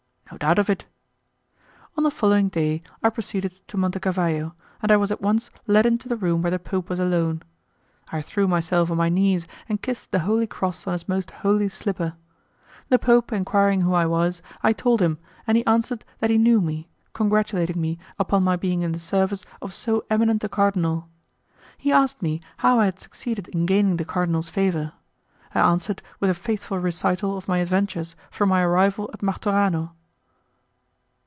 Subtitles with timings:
[0.33, 0.85] "No doubt of it."
[1.97, 5.85] On the following day I proceeded to Monte Cavallo, and I was at once led
[5.85, 7.43] into the room where the Pope was alone.
[8.13, 11.67] I threw myself on my knees and kissed the holy cross on his most holy
[11.67, 12.13] slipper.
[12.87, 16.61] The Pope enquiring who I was, I told him, and he answered that he knew
[16.61, 21.09] me, congratulating me upon my being in the service of so eminent a cardinal.
[21.77, 24.93] He asked me how I had succeeded in gaining the cardinal's favour;
[25.53, 29.91] I answered with a faithful recital of my adventures from my arrival at Martorano.